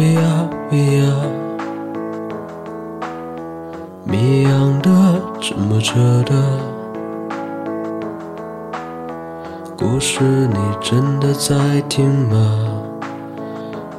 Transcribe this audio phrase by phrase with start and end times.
[0.00, 1.12] ？Via Via，
[4.02, 4.90] 谜样的，
[5.42, 5.92] 沉默着
[6.24, 6.32] 的
[9.76, 12.36] 故事，你真的在听吗？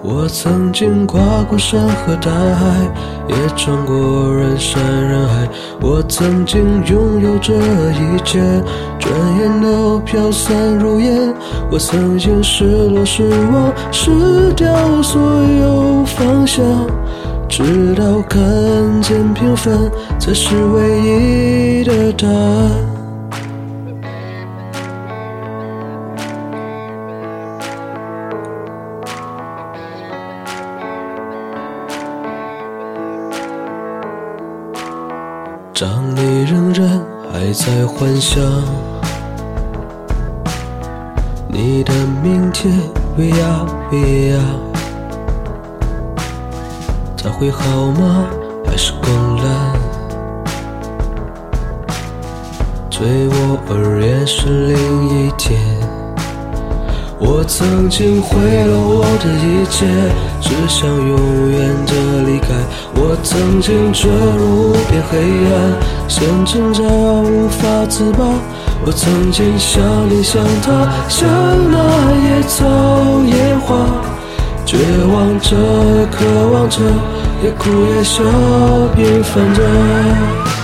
[0.03, 2.91] 我曾经跨过山和大海，
[3.27, 5.47] 也穿过人山人海。
[5.79, 8.41] 我曾经拥有这一切，
[8.97, 11.31] 转眼都飘散如烟。
[11.69, 14.67] 我曾经失落失望，失掉
[15.03, 15.80] 所有
[16.21, 16.63] 方向，
[17.49, 18.39] 直到看
[19.01, 19.73] 见平凡
[20.19, 22.71] 才是唯一的答案。
[35.73, 37.01] 当你仍然
[37.33, 38.43] 还在幻想
[41.47, 41.91] 你的
[42.21, 42.71] 明天
[43.17, 44.39] ，Via Via，
[47.23, 48.25] 它会好吗？
[48.65, 49.45] 还是更烂？
[52.89, 54.75] 对我而言是另
[55.09, 55.59] 一天。
[57.19, 59.85] 我曾经毁了我的一切，
[60.41, 61.93] 只想永远的
[62.25, 62.47] 离开。
[62.95, 65.19] 我曾经坠入无边黑
[65.53, 68.25] 暗，想挣扎无法自拔。
[68.83, 71.29] 我曾经像你像他，像
[71.69, 71.77] 那
[72.25, 72.65] 野草
[73.25, 73.85] 野花，
[74.71, 75.57] 绝望着，
[76.09, 76.79] 渴望着，
[77.43, 78.23] 也哭也笑，
[78.95, 80.60] 平凡着。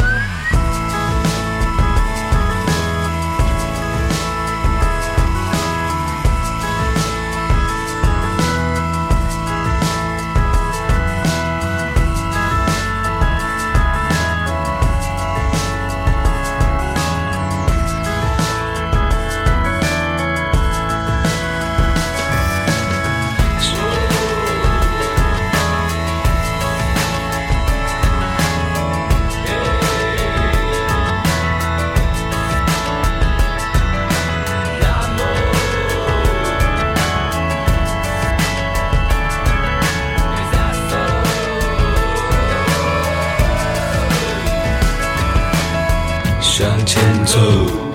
[47.28, 47.38] 走，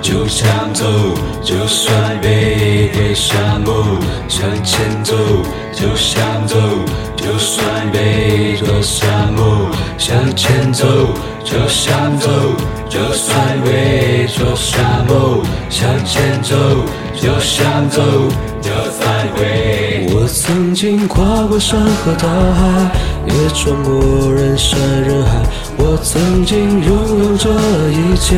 [0.02, 0.84] 就想走，
[1.42, 3.98] 就算背对沙漠。
[4.28, 5.16] 向前走，
[5.72, 6.56] 就想走，
[7.16, 9.70] 就算背对沙漠。
[9.96, 10.86] 向前走，
[11.42, 12.28] 就想走，
[12.90, 15.42] 就算背对沙漠。
[15.70, 16.54] 向前走，
[17.14, 18.02] 就想走，
[18.60, 20.06] 就算背。
[20.14, 22.90] 我曾经跨过山和大海，
[23.26, 25.42] 也穿过人山人海。
[25.78, 27.50] 我曾经拥有这
[27.90, 28.36] 一切，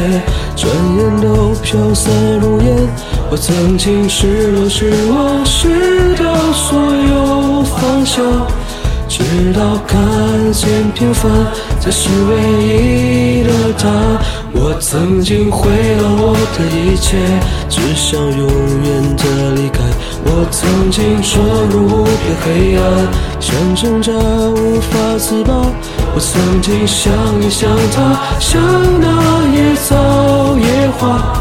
[0.56, 2.88] 转眼都飘散如烟。
[3.30, 8.24] 我曾经失落失望，失掉所有方向，
[9.16, 11.30] 直到看见平凡
[11.78, 14.18] 才是唯一的答案。
[14.52, 17.16] 我曾经毁了我的一切，
[17.68, 18.48] 只想永
[18.82, 19.78] 远的离开。
[20.24, 22.82] 我曾经闯入无边黑暗，
[23.38, 25.54] 想挣扎无法自拔。
[26.12, 28.60] 我曾经像你像他，像
[29.00, 29.06] 那
[29.54, 29.94] 野草
[30.58, 31.38] 野花，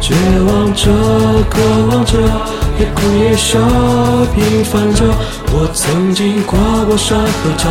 [0.00, 0.14] 绝
[0.48, 0.90] 望着，
[1.50, 1.60] 渴
[1.90, 2.16] 望着，
[2.80, 3.58] 也哭也笑，
[4.34, 5.04] 平凡着。
[5.52, 6.58] 我曾经跨
[6.88, 7.68] 过山和海，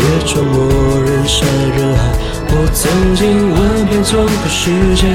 [0.00, 0.58] 也穿过
[1.06, 1.46] 人山
[1.76, 2.02] 人海。
[2.52, 4.58] 我曾经问遍整个世
[4.96, 5.06] 界，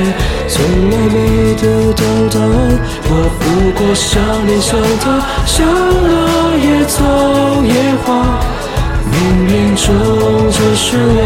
[0.47, 0.55] 从
[0.89, 2.01] 来没得到
[2.31, 2.79] 答案。
[3.09, 3.43] 我不
[3.75, 4.15] 过想
[4.47, 6.95] 你想他，像那野草
[7.67, 7.75] 野
[8.05, 8.39] 花。
[9.11, 9.13] 冥
[9.43, 9.91] 冥中，
[10.51, 11.19] 这是我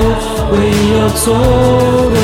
[0.52, 1.26] 唯一要走
[2.10, 2.18] 的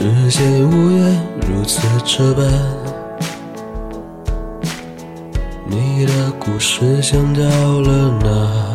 [0.00, 1.14] 时间无言，
[1.46, 2.42] 如此这般，
[5.66, 7.42] 你的故事讲到
[7.82, 8.69] 了哪？